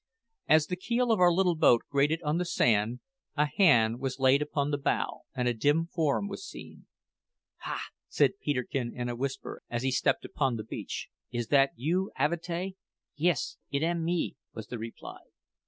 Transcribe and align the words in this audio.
As 0.47 0.65
the 0.65 0.75
keel 0.75 1.11
of 1.11 1.19
our 1.19 1.31
little 1.31 1.53
boat 1.55 1.83
grated 1.91 2.23
on 2.23 2.39
the 2.39 2.43
sand, 2.43 3.01
a 3.37 3.45
hand 3.45 3.99
was 3.99 4.17
laid 4.17 4.41
upon 4.41 4.71
the 4.71 4.79
bow, 4.79 5.25
and 5.35 5.47
a 5.47 5.53
dim 5.53 5.85
form 5.85 6.27
was 6.27 6.43
seen. 6.43 6.87
"Ha!" 7.57 7.79
said 8.09 8.39
Peterkin 8.39 8.91
in 8.95 9.09
a 9.09 9.15
whisper 9.15 9.61
as 9.69 9.83
he 9.83 9.91
stepped 9.91 10.25
upon 10.25 10.55
the 10.55 10.63
beach; 10.63 11.07
"is 11.31 11.49
that 11.49 11.73
you, 11.75 12.11
Avatea?" 12.17 12.71
"Yis, 13.15 13.57
it 13.69 13.83
am 13.83 14.03
me," 14.03 14.35
was 14.55 14.65
the 14.69 14.79
reply. 14.79 15.19